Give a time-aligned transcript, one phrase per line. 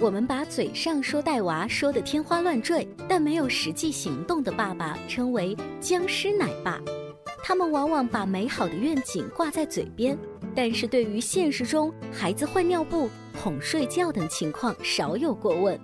[0.00, 6.80] 我们把嘴上说带娃说的天花乱坠，但没有实际行动的爸爸称为僵尸奶爸。
[7.42, 10.16] 他们往往把美好的愿景挂在嘴边，
[10.54, 13.10] 但是对于现实中孩子换尿布、
[13.42, 15.76] 哄睡觉等情况少有过问。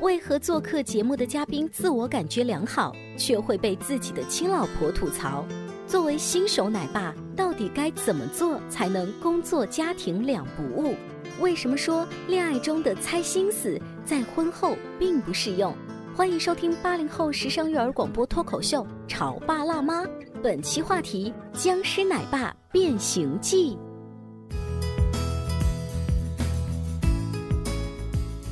[0.00, 5.42] 为何做客节目的嘉宾自我感觉良好，却会被自己的亲老婆吐槽？
[5.86, 10.94] 作为新手奶爸，到底该怎么做才能工作家庭两不误？
[11.40, 15.72] 为什么说恋爱中的猜心思在婚后并不适用？
[16.12, 20.02] 欢迎收听八零后时尚育儿广播脱口秀《炒爸辣妈》，
[20.42, 23.78] 本期话题：僵尸奶爸变形记。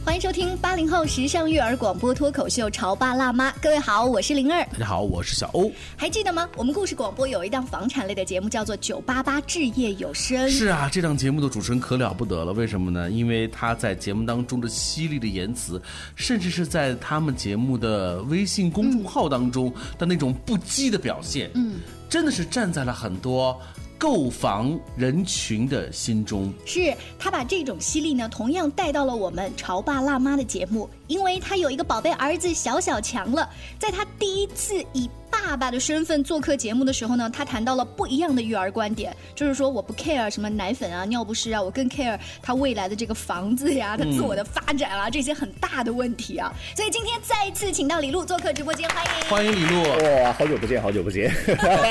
[0.07, 4.65] 欢迎收听八零后时尚育儿广播脱口秀《潮爸辣妈》，各位好，我是灵儿。
[4.75, 5.69] 大家好，我是小欧。
[5.97, 6.49] 还记得吗？
[6.57, 10.49] 我们故事广播有一档房产类的节目，叫做《九八八置业有声》。
[10.49, 12.53] 是啊，这档节目的主持人可了不得了。
[12.53, 13.11] 为什么呢？
[13.11, 15.83] 因为他在节目当中的犀利的言辞，
[16.15, 23.61] 甚至是在他们节目的微信公众号当中的那种不羁的表现，嗯，真的是站在了很多。
[23.99, 35.09] 购房人群的心中，是他把这种犀利呢，同样带到了我们潮爸辣妈的节目，因为他有一个宝贝儿子小小强了，在他第一次以。
[35.29, 46.53] 爸爸的身份做客节目的时候呢，他谈到了不一样的育儿观点，就是说我不 care 什么奶粉啊、尿不湿啊，我更 care 他未来的这个房子呀、他自我的发展啊这些很大的问题啊。
[46.75, 49.83] 所以今天再一次请到李璐做客直播间，欢迎欢迎李璐。
[50.25, 51.31] 哇，好久不见，好久不见。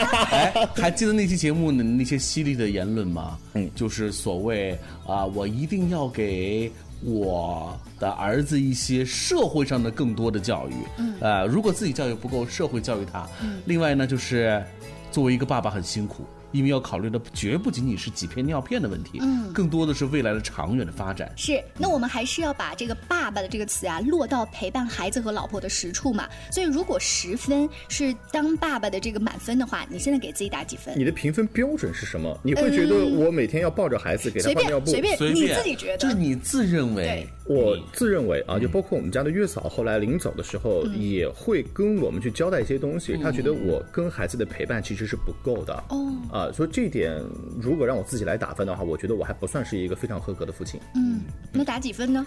[0.76, 3.38] 还记得那期节目的那些犀利的言论吗？
[3.54, 4.78] 嗯，就是所谓
[5.08, 6.70] 啊，我一定要给。
[7.04, 13.28] 我的儿子一些社会上的更多的教育，嗯，呃，如果自己教育不够，社会教育他。
[13.42, 14.64] 嗯，另外呢，就是
[15.12, 16.26] 作为一个爸爸很辛苦。
[16.56, 21.32] 因为要考虑的绝不仅仅是几片尿片的问题，嗯，更多的是未来的长远的发展。
[21.36, 26.28] 是，那我们还是要把这个“爸爸”的这个词啊，落到陪伴孩子和老婆的实处嘛。
[26.52, 30.98] 所以，如果十分是当爸爸的这个满分的话，你现在给自己打几分？
[30.98, 32.40] 你的评分标准是什么？
[32.44, 34.90] 你会觉得我每天要抱着孩子给他换尿布？
[34.92, 35.98] 随便，随便，你自己觉得？
[35.98, 43.18] 就是你自认为，我自认为啊，就包括我们家的月嫂，后来临走的时候也会跟我们去交代一些东西。
[43.22, 45.74] 他觉得我跟孩子的陪伴其实是不够的。
[45.90, 47.22] 哦，啊，所以这一点。
[47.60, 50.80] 如果让我自己来打分的话，我觉得我还不算是一个非常合格的父亲。
[50.96, 52.26] 嗯，那打几分呢？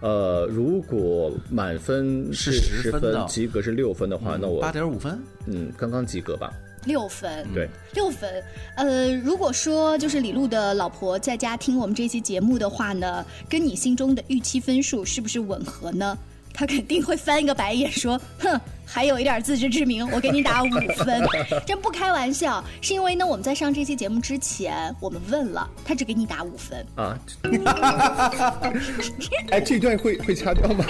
[0.00, 5.22] 呃，如果满分是十分，及格是六分的话，那我八点五分。
[5.46, 6.52] 嗯，刚刚及格吧。
[6.84, 8.42] 六分，对，六分。
[8.76, 16.18] 呃，如果说就是李璐的老婆在家听我们这期节目的话呢，跟你心中的预期分数是不是吻合呢？
[16.52, 20.68] 她肯定会翻一个白眼说：“哼。”还有一点自知之明，我给你打五
[20.98, 21.22] 分，
[21.64, 22.62] 真不开玩笑。
[22.82, 27.18] 是因为呢，我们在上这期节目之前，我们问了，他只给你打五分啊。
[29.50, 30.84] 哎，这段会会掐掉吗？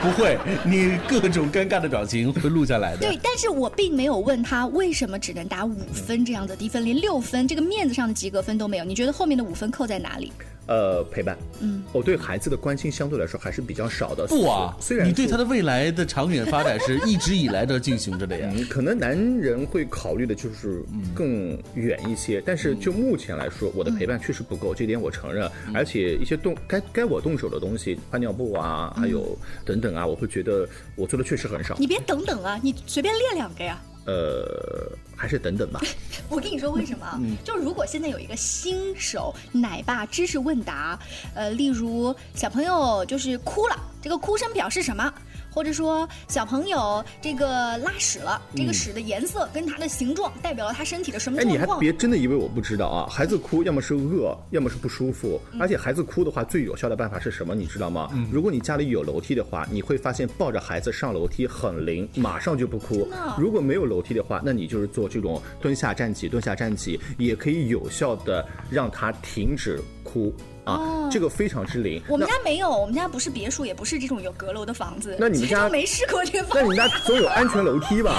[0.00, 2.98] 不会，你各种尴尬的表情会录下来的。
[2.98, 8.84] 对，但是我并没有问他为什么只能打五分这样的低分，连六分这个面子上的及格分都没有。
[8.84, 10.32] 你觉得后面的五分扣在哪里？
[10.66, 11.36] 呃，陪伴。
[11.60, 14.26] 嗯，我对孩子的关心相对来说还是比较少的。
[14.28, 17.00] 不啊，虽然你对他的未来的长远发展是。
[17.12, 20.82] 一直以来都进行着的呀， 可能男人会考虑的就是
[21.14, 25.50] 更远一些，但是就目前来说，我的陪伴确实不够，这点我承认。
[25.74, 31.76] 而且一些动该该我动手的东西，换尿布啊，还有等等啊，我会觉得我做的确实很少。
[31.78, 33.78] 你别等等啊，你随便列两个呀。
[34.04, 35.80] 呃，还是等等吧。
[36.28, 37.20] 我跟你说为什么？
[37.44, 40.98] 就如果现在有一个新手奶爸知识问答，
[41.34, 45.12] 呃，例如小朋友就是哭了，这个哭声表示什么？
[45.52, 51.66] 或者说小朋友这个拉屎了，这个屎的颜色跟它的形状代表了他身体的什么哎，你还？
[51.78, 53.08] 别真的以为我不知道啊！
[53.10, 55.40] 孩子哭，要么是饿，要么是不舒服。
[55.58, 57.54] 而且孩子哭的话，最有效的办法是什么？
[57.54, 58.08] 你知道吗？
[58.30, 63.08] 如果你家里有楼梯的话，你会发现抱着孩子上楼梯很灵，马上就不哭。
[63.38, 69.80] 如果没有楼梯的话，那你就是做这种蹲下站起，蹲下站起，也可以有效的让他停止
[70.12, 72.02] 哭啊，这个非常之灵。
[72.08, 75.16] 我们家没有，我们家不是别墅，也不是这种有阁楼的房子。
[75.18, 76.68] 那你们家没试过这个那你。
[76.68, 78.14] 们家总有安全楼梯吧？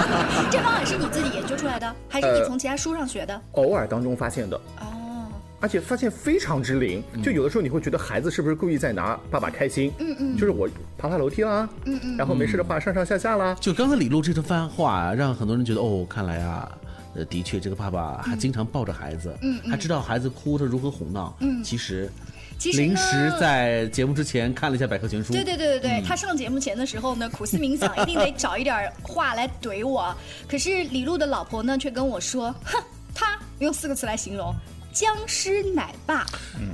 [0.50, 3.40] 这方法是你自己研究出来的，还是你从其他书上学的？
[3.52, 4.56] 偶尔当中发现的。
[4.80, 5.26] 哦，
[5.60, 9.90] 而且发现非常之灵，就有的时候你会觉得孩子是不是故意在拿爸爸开心？
[9.98, 10.68] 嗯嗯，就是我
[10.98, 13.56] 爬爬楼梯啦，嗯嗯，然后没事的话上上下下啦。
[13.60, 16.70] 就刚才李璐这段番话啊，让很多人觉得哦，看来啊，
[17.14, 21.36] 呃，的确这个爸爸还经常抱着孩子，嗯，还知道孩子哭他如何哄闹。
[21.40, 22.10] 嗯，其实，
[22.58, 30.14] 其实临时在节目之前看了一下百科全书，对对对对对，他上节目前的时候呢，苦思冥想， 一定得找一点话来怼我。
[30.48, 32.82] 可是李璐的老婆呢，却跟我说：“哼，
[33.14, 34.54] 他用四个词来形容。”
[34.94, 36.24] 僵尸奶爸，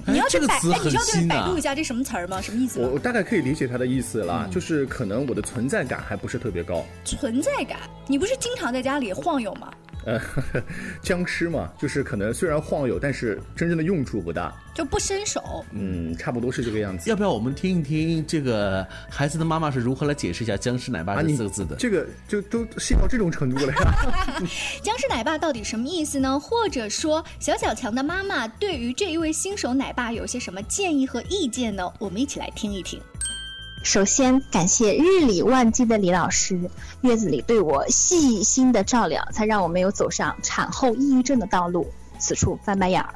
[0.07, 2.39] 你要哎这个去百，哎，你词很知道对新啊百度一下这什么词儿吗？
[2.39, 2.79] 什么意思？
[2.79, 9.73] 我我大概可以理解他的意思啦，就是可能我的存在感还不是特别高，存在感，你不是经常在家里晃悠吗？
[10.05, 10.21] 呃，
[11.03, 15.65] 僵尸嘛，就是可能虽然晃悠，但是真正的用处不大，就不伸手。
[15.73, 17.09] 嗯，差不多是这个样子。
[17.11, 21.77] 要不要我们听一听这个孩子的妈妈是如何来解释一下“僵尸奶爸”啊，这四个字的？
[21.77, 23.95] 这个就都细到这种程度了呀？
[24.83, 26.39] 僵尸奶爸到底什么意思呢？
[26.39, 31.93] 或者说，小小强的妈妈对于这一位新手奶爸有些什么建议和意见呢？
[31.99, 33.01] 我们一起来听一听。
[33.83, 41.91] 首先感谢日理万机的李老师，月子里对我细心的照料，才让我没有走上产后抑郁症的道路。
[42.19, 43.15] 此处翻白眼儿。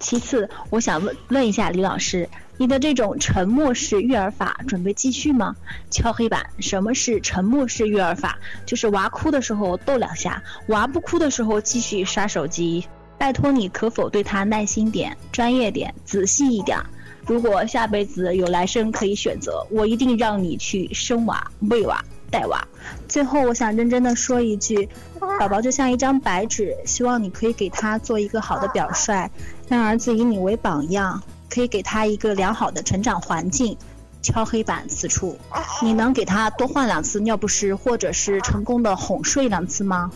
[0.00, 5.54] 其次，我想问问一下李老师，你的这种沉默式育儿法准备继续吗？
[5.90, 8.36] 敲黑板，什么是沉默式育儿法？
[8.66, 12.84] 就是娃哭的时候逗两下，娃不哭的时候继续刷手机。
[13.16, 16.76] 拜托你，可否对他耐心点、专业点、仔细一点？
[17.26, 22.66] 如果下辈子有来生可以选择，我一定让你去生娃、喂娃、带娃。
[23.08, 24.88] 最后，我想认真的说一句，
[25.38, 29.30] 宝宝就像一张白纸，希望你可以给他做一个好的表率，
[29.68, 33.76] 让儿子以你为榜样，可以给他一个良好的成长环境。
[34.22, 35.38] 敲黑板此处，
[35.82, 40.10] 你能给他多换两次尿不湿，或者是成功的哄睡两次吗？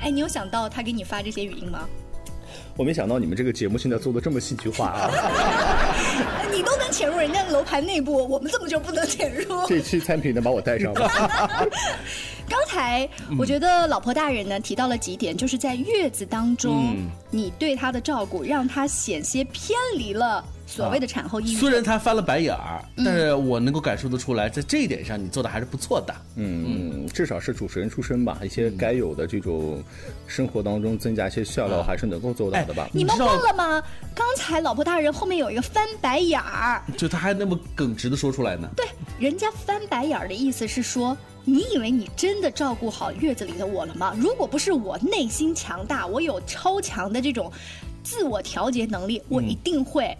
[0.00, 1.80] 哎，你有想到他给你发这些语音吗？
[2.76, 5.10] 我没想到你们这个节目现在做的这么戏剧化啊！
[6.52, 9.66] 你都潜入人家的楼盘内部，我们怎么就不能潜入？
[9.68, 11.06] 这期餐品能把我带上吗？
[12.48, 13.06] 刚才
[13.38, 21.68] 我觉得老婆大人呢提到了几点，就是在月子当中，嗯你对她的照顾，让她险些偏离了所谓的产后抑郁虽。
[21.68, 26.14] 然他翻了白眼儿，嗯但是我能够感受得出来，在这一点上你做的还是不错的。
[26.36, 29.82] 嗯，至少是主持人出身吧，一些该有的这种
[30.28, 32.88] 生活当中增加一些笑料，还是能够做到的吧。
[32.92, 33.82] 你们忘了吗？
[34.14, 38.70] 刚才老婆大人后面有一个翻白眼儿， 就他还那么耿直的说出来呢。
[38.76, 38.86] 对，
[39.18, 44.16] 人家翻白眼儿的意思是说，你以为你真的照顾好月子里的我了吗？
[44.20, 47.50] 如果不是我内心强大，我有超强的这种
[48.02, 50.16] 自我调节能力，我一定会。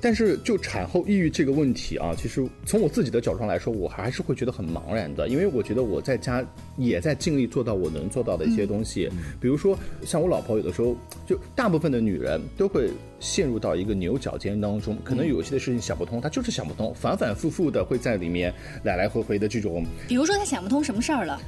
[0.00, 6.44] 但是就产后抑郁这个问题啊，其实从我自己的角度上来说，我还是会觉得很茫然的，因为我觉得我在家
[6.76, 9.08] 也在尽力做到我能做到的一些东西，
[9.40, 10.94] 比如说像我老婆有的时候，
[11.26, 12.90] 就大部分的女人都会
[13.24, 18.52] 陷入到一个牛角尖当中，可能有些的事情想不通，他就是想不通，反反复复的会在里面
[18.82, 21.40] 来来回回的这种比如说他想不通什么事儿了，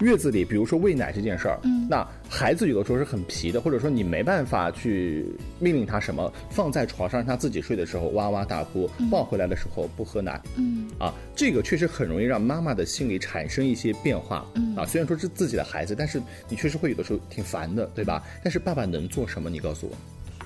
[0.00, 5.24] 月子里，比如说喂奶这件事儿，嗯，那孩子有的时候是很皮的，或者说你没办法去
[5.60, 18.24] 命令他什么，放在床上让他自己睡的时候哇哇大哭，抱回来的时候不喝奶，嗯，啊，这个确实很容易让妈妈的心理产生一些变化，嗯，啊，虽然说是自己的孩子，但是你确实会有的时候挺烦的，对吧？
[18.42, 19.48] 但是爸爸能做什么？
[19.48, 19.96] 你告诉我。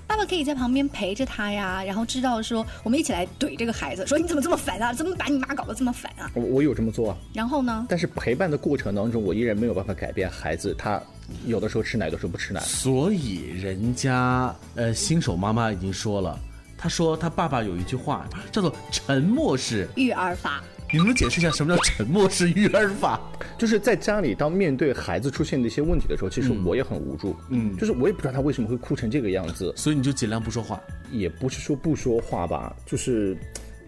[0.07, 4.93] 爸爸可以在旁边陪着他呀，然后知道说我们一起来怼这个孩子，说你怎么这么烦啊？
[4.93, 6.31] 怎么把你妈搞得这么烦啊？
[6.35, 7.87] 我我有这么做啊，然后呢？
[7.89, 11.01] 但是陪伴的过程当中，我依然没有办法改变孩子，他
[11.45, 12.61] 有的时候吃奶，有的时候不吃奶。
[12.61, 16.39] 所以人家呃新手妈妈已经说了，
[16.79, 23.21] 她说她爸爸有一句话叫做“沉默式育儿法，”，你能不能解释一下什么叫沉默式育儿法？
[23.59, 27.37] 就是在家里，当面对孩子出现的一些问题的时候，其实我也很无助。
[27.51, 33.37] 嗯，就是我也不知道他为什么会哭成这个样子，所以你就尽量不说话，也不是说不说话吧，就是，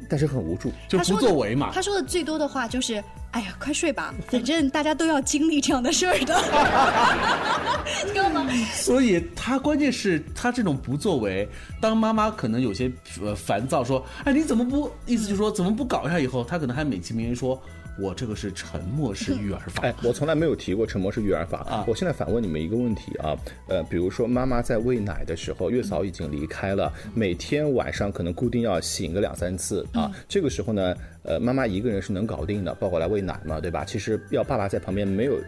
[0.09, 0.73] 但是很无助。
[0.89, 1.71] 就不作为嘛。
[1.73, 6.35] 他说的最多的话就是：“哎呀，快睡吧， 反正大家都要经历这样的事儿的。
[8.07, 8.47] ”你知道吗？
[8.75, 11.49] 所以他关键是他这种不作为，
[11.81, 12.91] 当妈妈可能有些
[13.23, 16.19] 呃烦躁，说：“哎，你怎么不？”意思就是说怎么不搞一下？
[16.19, 17.61] 以后他可能还美其名曰说
[18.01, 19.83] ：“我这个是沉默式育儿法。
[19.83, 21.85] 哎，我从来没有提过沉默式育儿法啊。
[21.89, 23.37] 我现在反问你们一个问题啊，
[23.69, 33.85] 呃，比如说妈妈在喂奶的时候，月嫂已经离开了，每天晚上可能固定要醒个两三次啊，这个时候呢，呃，妈妈一个人是能搞定的，抱过来喂奶嘛，对吧？
[33.85, 35.39] 其实要爸爸在旁边没有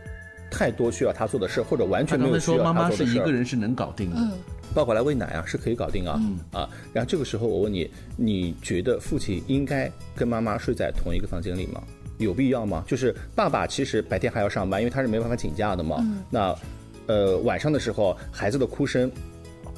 [0.50, 2.64] 太多需要他做的事，或者完全没有需要他做的事。
[2.64, 4.16] 妈妈是一个人是能搞定的。
[4.72, 6.20] 抱过来喂奶啊，是可以搞定啊，
[6.52, 11.82] 啊，然后这个时候我问你，你觉得父亲应该跟妈妈睡在同一个房间里吗？
[12.20, 12.84] 有必要吗？
[12.86, 16.04] 就是爸爸其实白天还要上班，因为他是没办法请假的嘛。
[16.30, 16.54] 那，
[17.06, 19.10] 呃，晚上的时候孩子的哭声，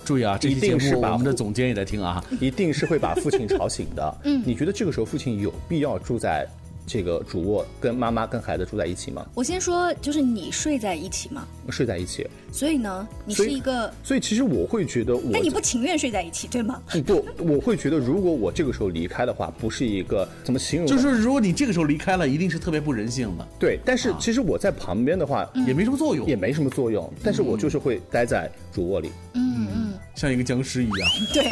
[0.04, 4.14] 注意啊，这一定是把我们的总监也在听啊， 一定是会把父亲吵醒的。
[4.24, 6.46] 嗯，你觉得这个时候父亲有必要住在？
[6.84, 9.24] 这个主卧跟妈妈跟孩子住在一起吗？
[9.34, 11.46] 我先说，就是你睡在一起吗？
[11.70, 12.26] 睡在一起。
[12.50, 13.92] 所以呢，你是一个……
[14.02, 16.80] 所以其实我会觉得，那你不情愿睡在一起，对吗？
[17.06, 20.86] 不，我会觉得，如果我这个时候离开的话，不是一个怎么形容？
[20.86, 23.46] 就是如果你这个时候离开了，一定是特别不人性的。
[23.58, 27.10] 对，但是其实我在旁边的话，也没什么作用，也没什么作用。
[27.22, 29.10] 但是我就是会待在主卧里。
[29.34, 31.08] 嗯嗯，像一个僵尸一样。
[31.32, 31.44] 对，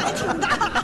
[0.00, 0.78] 还挺大。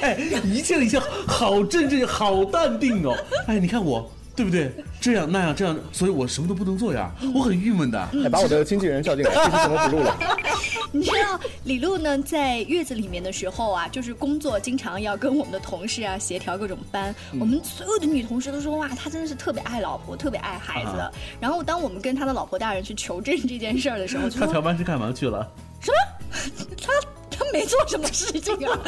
[0.00, 3.16] 哎，一切的一切好镇静，好淡定哦。
[3.46, 4.72] 哎，你看我，对不对？
[5.00, 7.98] 这样那样这样，所以我什么都不能做呀，我很郁闷的。
[8.24, 10.18] 哎，把我的经纪人叫进来， 这期怎么不录了？
[10.92, 17.14] 你知道李璐呢，在月子里面的时候啊，就是工作经常要跟我们的同事啊协调各种班。
[17.38, 20.90] 我们所有的女同事都说哇，他真的是特别爱老婆，特别爱孩子。
[21.38, 25.48] 然后当我们跟他的老婆大人去求证这件事儿的时候， 他调班是干嘛去了？
[25.80, 26.66] 什么？
[26.80, 26.92] 他？
[27.52, 28.78] 没做什么事情啊，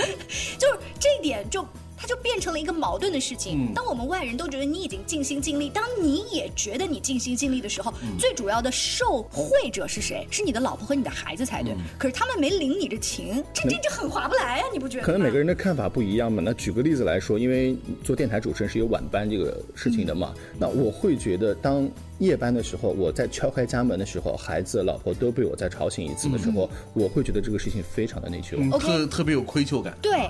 [0.57, 1.67] 就是这一点就。
[2.03, 3.73] 它就变成了一个矛盾的事情。
[3.73, 10.27] 当我们外人都觉得你已经尽心尽力，当你也觉得你尽心尽力的时候，最主要的受贿者是谁？
[10.29, 11.73] 是你的老婆和你的孩子才对。
[11.97, 15.05] 可是他们没领你的情，这这这很划不来呀，你不觉得？
[15.05, 16.43] 可能每个人的看法不一样嘛。
[16.45, 20.35] 那举个例子来说，因为做电台主持人是有晚班这个事情的嘛。
[20.59, 29.97] 那我会觉得，当夜班的时候，我在敲开家门的时候，孩子、老婆都被我再吵醒一次的时候，我会觉得这个事情非常的内疚，特特别有愧疚感。
[30.03, 30.29] 对。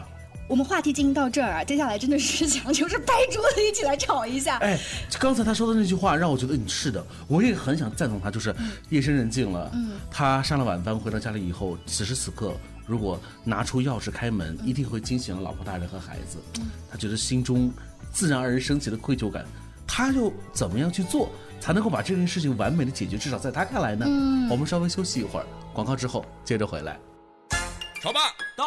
[0.49, 4.59] 我们话题进行到这儿啊，接下来真的是想就是拍桌子一起来吵一下。
[4.59, 4.79] 哎，
[5.19, 8.31] 刚才他说的那句话让我觉得你是的，我也很想赞同他。
[8.31, 8.55] 就是
[8.91, 12.55] 夜深人静了，嗯，他上了晚班回到家里以后，此时此刻
[12.87, 16.39] 如果拿出钥匙开门，一定会惊醒了老婆大人和孩子。
[16.91, 17.73] 他觉得心中
[18.13, 19.47] 自然而然升起的愧疚感，
[19.87, 23.17] 他又怎么样去做才能够把这件事情完美的解决？
[23.17, 24.05] 至少在他看来呢？
[24.07, 26.99] 嗯，我们稍微休息一会儿，广告之后接着回来。
[28.03, 28.21] 潮爸
[28.57, 28.67] 到，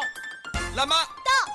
[0.75, 1.54] 辣妈到。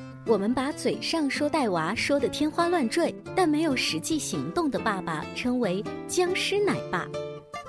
[0.31, 7.05] 我们把嘴上说带娃说的天花乱坠，但没有实际行动的爸爸称为僵尸奶爸。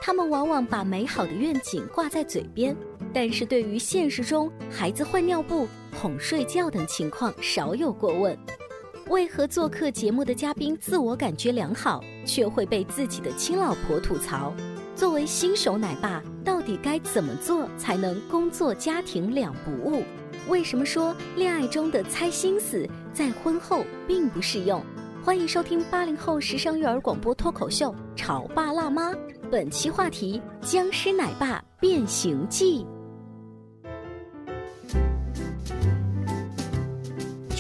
[0.01, 2.77] 他们往往把美好的愿景挂在嘴边，
[3.13, 5.67] 但是对于现实中孩子换尿布、
[6.01, 8.39] 哄睡觉等情况少有过问。
[9.09, 14.55] 为何做客节目的嘉宾自我感觉良好，却会被自己的亲老婆吐槽？
[14.95, 20.05] 作为新手奶爸，到底该怎么做才能工作家庭两不误？
[20.49, 24.85] 为什么说恋爱中的猜心思在婚后并不适用？
[25.25, 29.13] 欢迎收听八零后时尚育儿广播脱口秀《潮爸辣妈》，
[29.53, 32.85] 本期话题：僵尸奶爸变形记。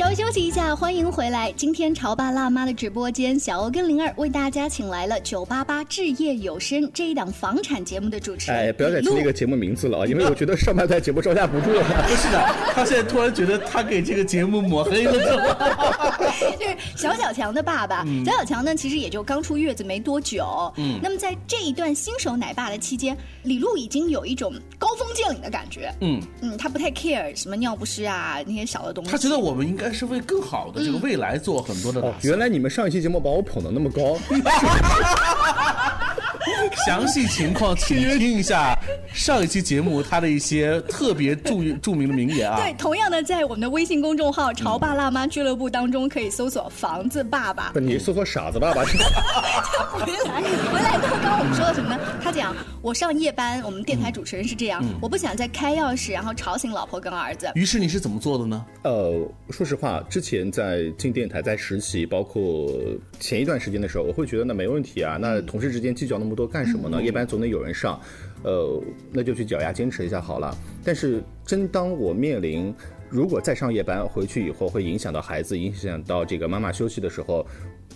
[0.02, 1.52] 稍微休息一下，欢迎回来。
[1.52, 8.60] 今天潮爸辣妈的直播间，小欧跟灵儿为大家请来了九八八置业有声这一档房产节目的主持人。
[8.60, 11.84] 哎，不要再提那个节目名字了啊，因为我觉得上半段节目招架不住了。
[11.84, 12.44] 不是的，
[12.74, 15.12] 他现在突然觉得他给这个节目抹黑了。
[16.58, 20.72] 就是小小强的爸爸，小小强呢，其实也就刚出月子没多久。
[20.78, 25.94] 嗯，那么在这一段新手奶爸的期间，李璐已经有一种高风见岭的感觉。
[26.00, 29.10] 嗯嗯，他不太 care 什么尿不湿啊那些小的东西。
[29.12, 29.91] 他觉得我们应该。
[29.92, 32.20] 是是为更好的这个未来做很多的打算。
[32.22, 34.18] 原来你们上一期节目把我捧得那么高。
[36.86, 38.76] 详细情况请听一下
[39.14, 42.56] 上一期节目他的一些特别著著名的名言啊。
[42.56, 47.72] 对，同样的，在我们的微信公众号“潮爸辣妈俱乐部”当中，可以搜索“房子爸爸”。
[47.80, 48.82] 你搜索“傻子爸爸”。
[49.92, 51.98] 回来，回来，刚刚我们说了什么呢？
[52.22, 57.50] 他讲我上夜班，我们电台主持人是这样，我不想再开钥匙，然后吵醒老婆跟儿子。
[57.54, 58.64] 于是你是怎么做的呢？
[58.82, 62.70] 呃，说实话，之前在进电台在实习，包括
[63.20, 67.02] 前一段时间的时候，我会觉得那没问题啊，那同事之间计较那么多干什么呢？
[67.02, 68.00] 夜班总得有人上，
[68.44, 70.56] 呃，那就去咬牙坚持一下好了。
[70.84, 72.74] 但是真当我面临
[73.08, 77.46] 如果再上夜班回去以后会影响到孩子，影响到这个妈妈休息的时候，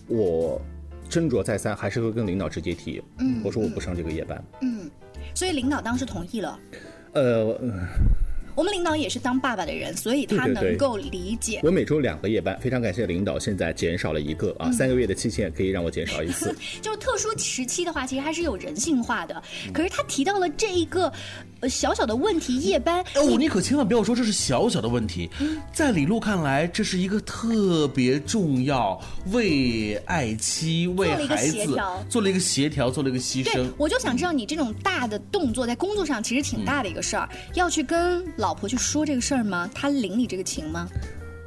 [0.09, 0.61] 我
[1.09, 4.91] 斟酌再三，还是会跟领导直接提，嗯，我说我不上这个夜班，嗯，
[5.35, 6.59] 所以领导当时同意了，
[7.13, 7.61] 呃。
[8.57, 11.61] 我们领导也是当爸爸的人，所以他能够理解。
[11.63, 16.57] 我每周两个夜班，非常感谢领导，现在减少了一个啊，三个月的期限可以让我减少一次。
[16.81, 19.43] 就是特殊时期的话，其实还是有人性化的。
[19.75, 21.13] 可是他提到了这一个
[21.69, 23.05] 小小的问题，夜班。
[23.17, 25.29] 哦，你可千万不要说这是小小的问题，
[25.71, 28.99] 在李璐看来，这是一个特别重要，
[29.33, 31.77] 为爱妻、为孩子
[32.09, 33.67] 做了一个协调，做了一个牺牲。
[33.77, 38.46] 我就想知道，你这种大的动作在工作上其实挺大的一个事儿，要去跟老。
[38.47, 39.69] 老婆去说这个事儿吗？
[39.75, 40.87] 他领你这个情吗？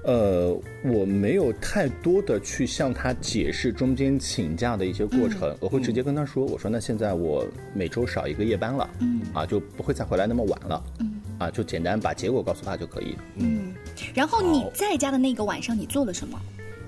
[0.03, 0.53] 呃，
[0.83, 13.73] 我没有太多的去向他解释中间请假的一些过程，我会直接跟他说：“我说那现在我每周少一个夜班了，嗯，啊就不会再回来那么晚了，嗯，啊就简单把结果告诉他就可以。”嗯，
[14.13, 16.37] 然后你在家的那个晚上你做了什么？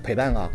[0.03, 0.49] 陪伴啊。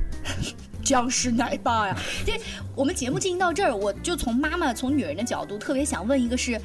[0.86, 1.98] 僵尸奶爸呀！
[2.24, 2.34] 这
[2.76, 6.60] 我们节目进行到这儿，我就从妈妈、从女人的角度，特别想问一个：是，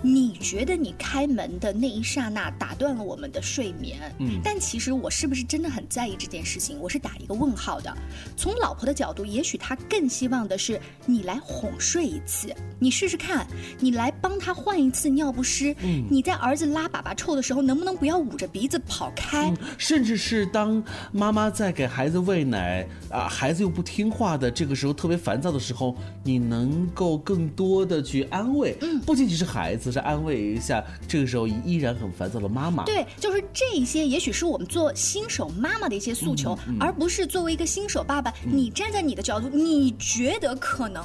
[0.00, 4.00] 你觉得你开门的那一刹那打断了我们的睡眠？
[4.18, 6.80] 嗯，但其实我是不是真的很在意这件事情？
[6.80, 7.94] 我是打一个问号的。
[8.34, 13.46] 从老婆的角度，也许她更希望的是你来哄睡一次，你试试看，
[13.78, 15.74] 你来帮他换一次尿不湿。
[15.82, 19.52] 嗯，你在儿子拉粑粑臭的时候，能不能不要捂着鼻子跑开？
[19.76, 23.65] 甚至是当妈妈在给孩子喂奶啊，孩子。
[23.66, 32.84] 又不听话的，这个时候特别烦躁的时候，你能够更多的去安慰，嗯，不仅仅是孩子，是安慰一下这个时候依然很烦躁的妈妈。
[32.84, 41.04] 对，就是这一些，也许是我们做新手妈妈的一些诉求，而不是作为一个新手爸爸，你站在你的角度，你觉得可能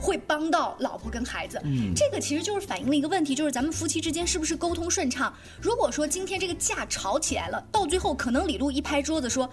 [0.00, 1.60] 会帮到老婆跟孩子。
[1.62, 5.30] 嗯，这个其实就是反映了一个问题，就是咱们夫妻之间是不是沟通顺畅？
[5.60, 9.46] 如果说今天这个架吵起来了，到最后可能李璐一拍桌子说。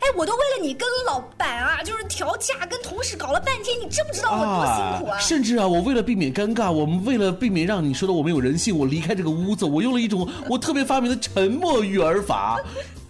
[0.00, 5.18] 哎，我都为了你跟老板啊，就是调价，跟同事搞了半天，你知不知道我多辛苦啊？
[5.18, 12.58] 甚至啊，我为了避免尴尬，我们为了避免让你说的我没有人性，我离开这个屋子，我用了一种我特别发明的沉默育儿法。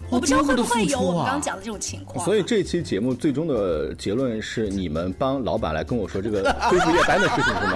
[0.09, 2.23] 我不知道会不会有我们刚刚讲的这种情况。
[2.23, 7.73] 所以这期节目最终的结论是，你们帮老板来跟我说这个恢复夜班的事情是吗？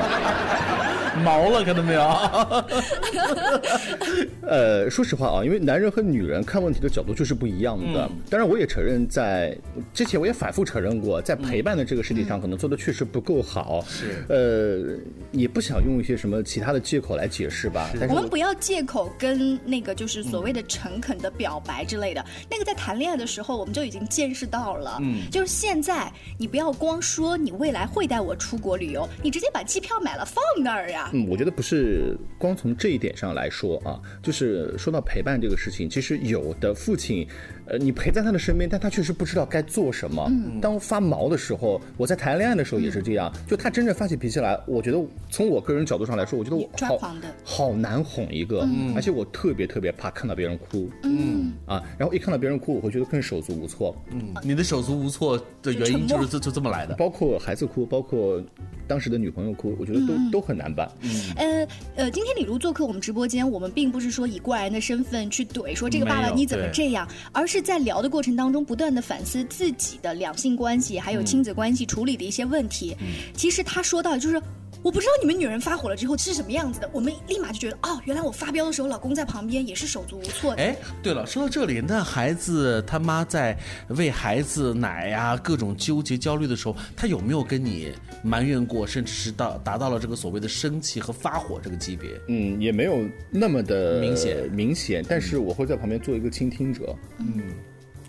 [1.24, 2.02] 毛了，看到没有？
[4.47, 8.10] 呃，说实话啊，因为男人和女人看问题的角度就是不一样的。
[8.30, 9.56] 当然，我也承认，在
[9.93, 13.84] 之前我也反复承认过，在陪伴的这个事情上，可能做的确实不够好。
[13.88, 14.97] 是，呃，
[15.32, 17.89] 也不想用一些什么其他的借口来解释吧。
[18.10, 22.24] 我们不要借口跟那个就是所谓的诚恳的表白之类的。
[22.50, 24.97] 那个在谈恋爱的时候，我们就已经见识到了。
[25.02, 31.00] 嗯，就是现在，你不要光说你未来会带我出国旅游，你直接把机票买了放那儿呀。
[31.13, 37.27] 嗯，我觉得不是光从这一点上来说啊，就是说到陪伴这个事情，其实有的父亲。
[37.71, 40.25] 呃，你陪在他的身边，但他确实不知道该做什么。
[40.29, 43.31] 嗯，当发毛的时候，我在谈恋爱的时候也是这样。
[43.47, 50.89] 就他真正发起脾气来，我觉得从我个人角度上来说，我觉得我好好难哄一个，而且我特别特别怕看到别人哭。
[51.03, 53.95] 嗯啊，然后一看到别人哭，我会觉得更手足无措。
[54.12, 56.93] 嗯，你的手足无措的原因就是这就这么来的。
[56.95, 58.43] 包括孩子哭，包括
[58.86, 60.91] 当时的女朋友哭，我觉得都都很难办。
[61.03, 67.61] 嗯呃呃，今天李璐做客我们直播间，我们并不是说以过来人的身份去怼说这个爸爸你怎么这样，而是。
[67.62, 72.95] 在聊的过程当中，不断的反思自己的两性关系，还有亲子关系处理的一些问题。
[73.36, 74.41] 其实他说到，就是
[74.83, 76.89] 我不知道你们女人发火了之后是什么样子的。
[76.91, 80.61] 我们立马就觉得，哦，原来我发飙的时候，老公在旁边也是手足无措的。
[80.63, 83.55] 哎，对了，说到这里，那孩子他妈在
[83.89, 92.09] 喂孩子奶呀，各种纠结焦虑的时候，他有没有跟你埋怨过，甚至是到达到了这个所谓的生气和发火这个级别？
[92.27, 96.95] 嗯，也没有那么的明显明显，但是我会在旁边做一个倾听者。
[97.19, 97.43] 嗯。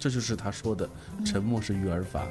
[0.03, 0.91] 这就是他说的，
[1.25, 2.27] 沉默是育儿法。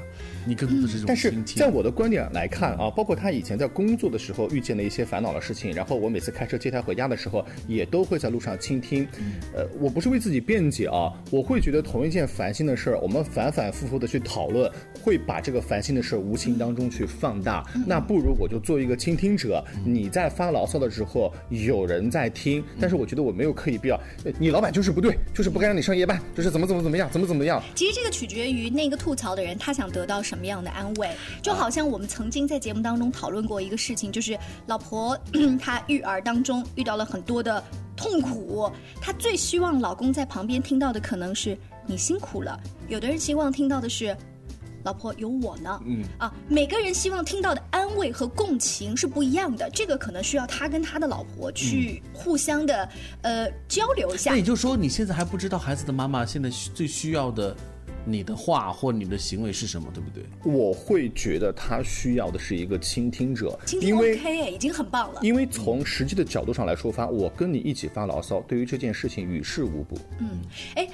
[0.46, 1.32] 你更多的是这种但是。
[1.56, 9.08] 在我的观点来看啊，包括他以前在工作的时候遇见的一些烦恼的事情，然后我每次开车接他回家的时候，也都会在路上倾听。
[9.54, 14.70] 呃，我不是为自己辩解啊，我会觉得同一件烦心的事儿，我们反反复复的去讨论，
[15.02, 17.64] 会把这个烦心的事儿无形当中去放大。
[17.86, 27.61] 那不如我就做一个倾听者，你在发牢骚的时候，有人在听，但是我觉得我没有刻意必要，呃你老板就是不对，就是不该让你上夜班，就是怎么怎么怎么样，怎么怎么样。
[27.74, 35.18] 其实这个取决于那个吐槽的人他想得到什么样的安慰，就好像我们曾经在节目当中讨论过一个事情，就是老婆
[35.60, 37.62] 她育儿当中遇到了很多的
[37.96, 38.70] 痛苦，
[39.00, 44.16] 她最希望老公在旁边听到的可能是你辛苦了，有的人希望听到的是。
[44.84, 52.88] 老婆有我呢，嗯啊，每个人希望听到的安慰和共情是不一样的，这个可能需要他跟他的老婆去互相的、
[53.22, 54.36] 呃交流一下那。
[54.36, 57.56] 也就是说，你现在还不知道孩子的妈妈现在最需要的
[58.04, 60.24] 你的话或你的行为是什么，对不对？
[60.44, 65.20] 我会觉得他需要的是一个倾听者，倾听因为 OK 哎，已经很棒了。
[65.22, 69.96] 因为从实际的角度上来说发，我跟你一起发牢骚，对于这件事情与事无补。
[70.18, 70.40] 嗯
[70.74, 70.88] 哎，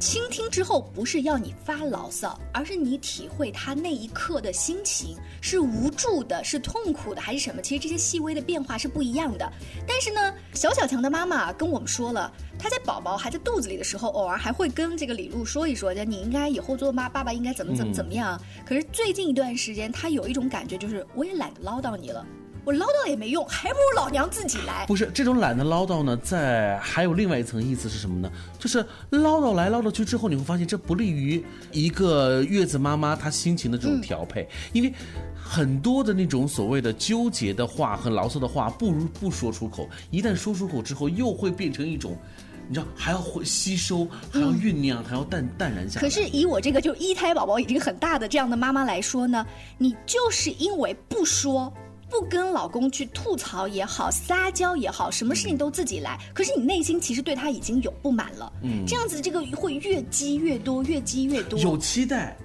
[0.00, 7.60] 倾听之后不是要你发牢骚，而是你体会他那一刻的心情，是无助的，是痛苦的，还是什么？
[7.60, 9.52] 其实这些细微的变化是不一样的。
[9.86, 18.40] 但是呢，小小强的妈妈跟我们说了，她在宝宝还在肚子里的时候，偶尔还会跟这个李璐说一说，就你应该以后做妈爸爸应该怎么怎么怎么样。
[18.64, 22.26] 可是最近一段时间，她有一种感觉，就是我也懒得唠叨你了。
[22.64, 24.84] 我唠叨也没用，还不如老娘自己来。
[24.86, 28.30] 不是这种懒得唠叨呢，在还有另外一层意思是什么呢？
[28.58, 34.92] 就是唠叨来唠叨去之后，你会发现这不利于一个月子妈妈她心情的这种调配，因为
[35.34, 39.88] 很多的那种所谓的纠结的话和牢骚的话，不如不说出口。
[40.10, 42.16] 一旦说出口之后，又会变成一种。
[42.68, 46.00] 你知道还要会吸收，还要酝酿，还要淡淡然下来。
[46.00, 49.44] 可是以我这个就一胎宝宝已经很大的这样的妈妈来说呢，
[49.76, 51.72] 你就是因为不说。
[52.10, 56.18] 不跟老公去吐槽也好，撒娇也好，什么事情都自己来。
[56.34, 61.58] 可是你内心其实对他已经有不满了，嗯，这样子这个会越积越多，越积越多。
[61.60, 62.36] 有期待，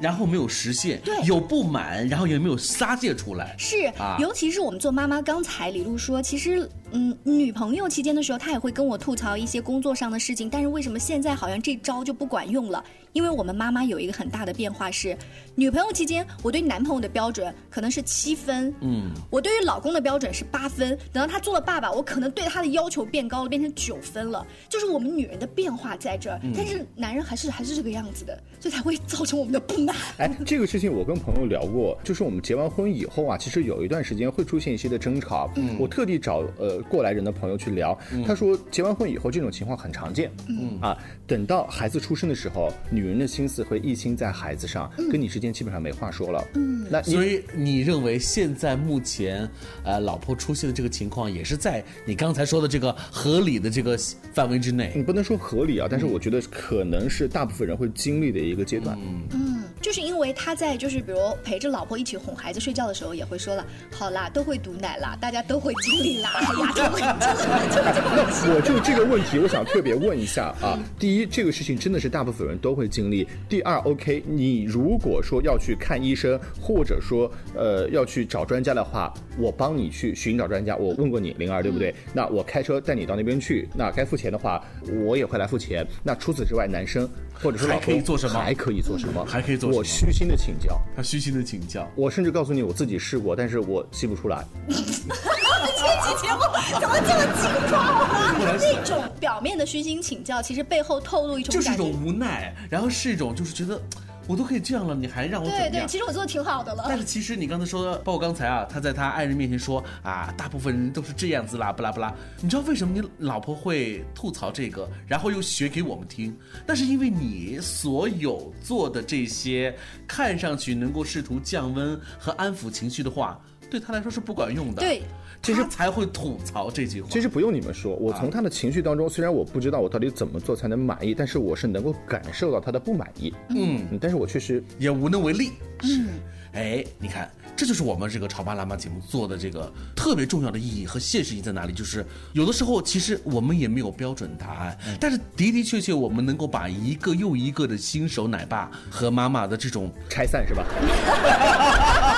[0.00, 3.56] 然后没有实现，对有不满，然后也没有撒泄出来。
[3.58, 12.82] 是，啊尤其是我们做妈妈，刚才李璐说，其实，嗯，女朋友期间的时候，她也会跟我吐槽一些工作上的事情，但是为什么现在好像这招就不管用了？
[13.14, 15.16] 因为我们妈妈有一个很大的变化是，
[15.54, 24.46] 女朋友期间，我对男朋友的标准可能是七分，嗯，我对于老公的标准是八分，等到他做了爸爸，我可能对他的要求变高了，变成九分了。
[24.68, 29.96] 就是我们女人的变化在这儿，但是男人还是还是这个样子的，所以才会造成我们的不满。
[30.18, 35.50] 哎，这个事情我跟朋友聊过，就是我们结完婚以后啊，其实有一段时间会出现一些的争吵。
[35.56, 40.30] 嗯，我特地找呃过来人的朋友去聊，他说结完婚以后这种情况很常见。
[40.48, 46.44] 嗯啊，等到孩子出生的时候，女人的心思会一心在孩子上，跟你之间基本上没话说了。
[46.54, 49.48] 嗯，那你所以你认为现在目前，
[49.84, 53.98] 呃，老婆出现的这个情况，也是在你刚才说的这个合理的这个
[54.32, 54.92] 范围之内？
[54.94, 58.98] 你不能说合理啊，但是我觉得可能是大部分人会经历的一个阶段。
[59.32, 66.30] 嗯，就是因为他在就是比如陪着老婆一起哄孩子睡觉的时候，也会说了，好啦，都会堵奶啦，大家都会经历啦，
[66.76, 70.78] 那我就这个问题，我想特别问一下啊。
[70.98, 73.26] 第一，这个事情真的是大部分人都会经历。
[73.48, 80.76] 第二，OK，你如果说要去看医生，或者说呃要去找专家的话，我帮你去寻找专家。
[80.76, 81.94] 我问过你灵儿对不对？
[82.12, 84.62] 那我开车带你到那边去，那该付钱的话，
[85.04, 85.86] 我也会来付钱。
[86.02, 89.24] 那除此之外，男生或者说老还可以公做什么还可以做什么？
[89.26, 90.80] 还可以做什么我虚心的请教。
[90.94, 94.44] 他虚心的请教，我甚至告诉你，我自己试过，但是我吸不出来。
[95.66, 96.40] 这期节目
[96.80, 98.34] 怎么这么轻装啊？
[98.60, 101.54] 那种表面的虚心请教，其实背后透露一种。
[101.54, 103.80] 就是一种无奈，然后是一种就是觉得
[104.26, 106.84] 我都可以这样了，你还让我怎么对对，其实我做的挺好的了。
[106.86, 112.14] 但是其实你刚才说，包括刚才啊，他在他爱人面前说啊，大部分人都是这样子啦，不啦不啦。
[112.40, 116.36] 你知道为什么你老婆会吐槽这个，然后又学给我们听？
[116.66, 119.74] 那是因为你所有做的这些
[120.06, 123.40] 看上去能够试图降温和安抚情绪的话，
[123.70, 124.80] 对他来说是不管用的。
[124.80, 125.02] 对，
[125.42, 127.08] 其实才会吐槽这句话。
[127.10, 133.32] 其实不用你们说，我从他的情绪当中，虽然我不知道我到底怎么做才能满意，但是我是能够感受到他的不满意。
[133.50, 135.52] 嗯，嗯，但是我确实也无能为力。
[135.80, 136.04] 是，
[136.52, 141.72] 哎，你看，这就是我们这个《潮爸辣妈》节目做的这个特别重要的意义和现实意义在哪里？
[141.72, 150.64] 就是有的时候其实我们也没有标准答案，但是的的确确我们能够把一个又一个的新手奶爸和妈妈的这种拆散是吧？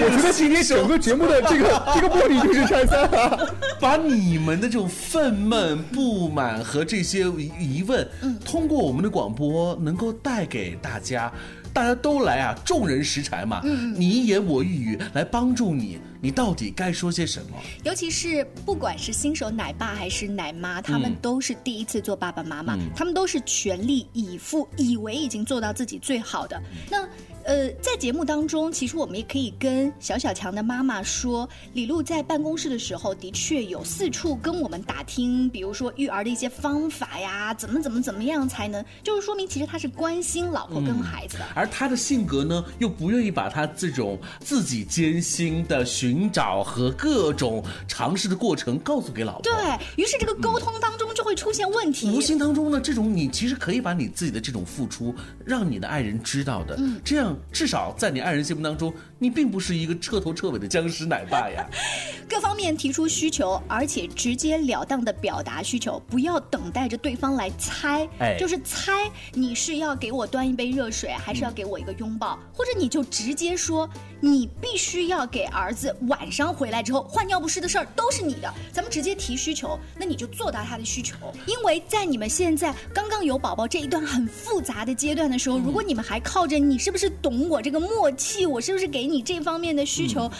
[0.00, 3.38] 我觉得今天整个节目的这个 这个目的就是拆散啊，
[3.80, 7.20] 把你们的这种愤懑、不满和这些
[7.58, 8.06] 疑问，
[8.44, 11.32] 通过我们的广播能够带给大家。
[11.70, 17.56] 大家都来啊，众人拾柴嘛，嗯你一言我一语来帮助你，你到底该说些什么？
[17.84, 26.60] 尤其是不管是新手奶爸还是奶妈，他们都是第一次做爸爸妈妈，他们都是全力以赴，以为已经做到自己最好的。
[26.90, 27.06] 那。
[27.48, 41.44] 呃，在节目当中，其实我们也可以跟小小强的妈妈说，李璐在办公室的时候，的确有四处跟我们打听，比如说育儿的一些方法呀，怎么怎么怎么样才能，就是说明其实他是关心老婆跟孩子的。
[41.54, 49.44] 而他的性格呢，又不愿意把他这种自己艰辛的寻找和各种尝试的过程告诉给老婆。
[49.44, 49.54] 对
[49.96, 52.10] 于是，这个沟通当中就会出现问题。
[52.10, 55.14] 无形当中呢，这种你其实可以把你自己的这种付出，
[55.46, 57.34] 让你的爱人知道的，嗯这样。
[57.52, 61.66] 至少在你爱人心目当中，你并不是一个彻头彻尾的僵尸奶爸呀。
[62.28, 68.06] 各方面提出需求，而且直截了当的表达需求，不要等待着对方来猜。
[68.18, 68.92] 哎，就是猜
[69.32, 73.88] 你是要给我端一杯热水，还是要给我一个拥抱，或者你就直接说，
[74.20, 78.52] 你必须要给儿子晚上回来之后换尿不湿的事儿都是你的。
[78.72, 81.16] 咱们直接提需求，那你就做到他的需求。
[81.46, 87.48] 因为在你们现在刚刚有宝宝这一段很复杂的阶段的时候，如果你们还靠着你是不是懂？
[87.48, 90.30] 我这个默契，我是不是给你这方面的需求，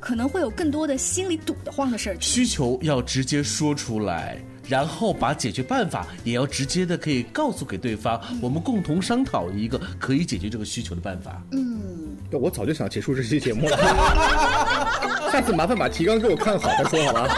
[0.00, 2.16] 可能会有更多的心里堵得慌的事儿。
[2.20, 11.42] 需求要直接说出来，然后把解决办法也要直接的可以告诉给对方，我们共同商讨一个可以解决这个需求的办法。
[11.52, 13.76] 嗯，我早就想结束这期节目了。
[15.30, 17.28] 下次麻烦把提纲给我看好再说好吧？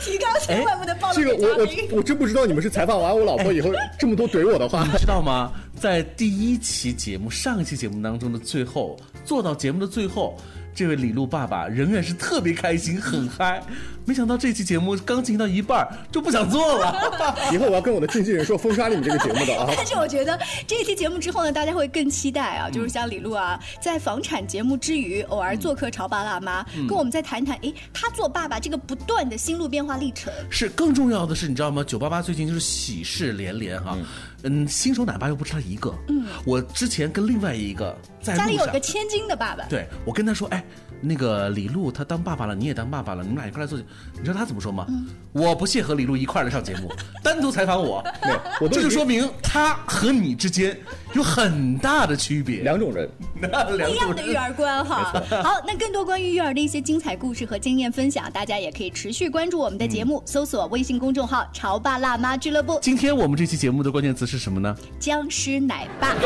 [0.00, 5.52] 提纲千万不能暴露这个我我我真不知道你们是采访完我老婆以后这么多怼我的话， 你知道吗？
[5.78, 10.36] 在第一期节目、上一期节目当中的最后，做到节目的最后。
[10.74, 13.62] 这位李璐爸爸仍然是特别开心，很嗨。
[14.04, 16.94] 没想到这期节目刚进行到一半就不想做了。
[17.52, 19.72] 以后我要跟我的经纪人说封杀你们这个节目的啊。
[19.76, 30.32] 但是我觉得这一期节目之后呢，大家会更期待啊，就是像李璐啊，在房产节目之余，偶尔做客《潮爸辣妈》，跟我们再谈谈，哎，他做爸爸这个不断的心路变化历程。
[30.50, 31.84] 是更重要的是，你知道吗？
[31.84, 33.96] 九八八最近就是喜事连连哈。
[34.44, 35.94] 嗯，新手奶爸又不是他一个。
[36.08, 39.64] 嗯，我之前跟另外一个在家里有个千金的爸爸。
[39.66, 40.64] 对，我跟他说，哎，
[41.02, 43.76] 那个李璐他当爸爸了，你也当爸爸了，你们俩一块来做。
[43.78, 44.86] 你知道他怎么说吗？
[45.32, 46.92] 我不屑和李璐一块来上节目，
[47.24, 48.04] 单独采访我。
[48.22, 50.78] 对，我这就说明他和你之间
[51.14, 53.08] 有很大的区别，两种人，
[53.40, 53.46] 不
[53.88, 55.12] 一样的育儿观哈。
[55.42, 62.78] 好，那更多关于育儿的一些精彩故事和经验分享，大家也可以持续关注我们的节目，搜索微信公众号“潮爸辣妈俱乐部”。
[62.82, 64.42] 今天我们这期节目的关键词是。
[64.42, 64.76] 什么呢？
[64.98, 66.16] 僵尸奶爸。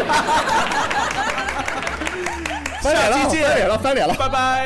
[2.82, 4.65] 翻脸了，翻脸了，翻脸了，拜拜